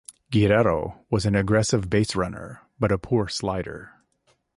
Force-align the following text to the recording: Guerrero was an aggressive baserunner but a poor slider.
Guerrero 0.31 1.05
was 1.11 1.27
an 1.27 1.35
aggressive 1.35 1.87
baserunner 1.87 2.61
but 2.79 2.91
a 2.91 2.97
poor 2.97 3.27
slider. 3.27 3.99